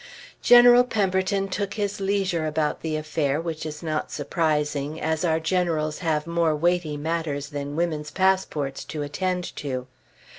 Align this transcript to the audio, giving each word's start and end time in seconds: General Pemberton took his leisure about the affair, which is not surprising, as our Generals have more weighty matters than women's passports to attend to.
General 0.41 0.83
Pemberton 0.83 1.47
took 1.47 1.75
his 1.75 1.99
leisure 2.01 2.47
about 2.47 2.81
the 2.81 2.95
affair, 2.97 3.39
which 3.39 3.67
is 3.67 3.83
not 3.83 4.11
surprising, 4.11 4.99
as 4.99 5.23
our 5.23 5.39
Generals 5.39 5.99
have 5.99 6.25
more 6.25 6.55
weighty 6.55 6.97
matters 6.97 7.49
than 7.49 7.75
women's 7.75 8.09
passports 8.09 8.83
to 8.83 9.03
attend 9.03 9.55
to. 9.57 9.85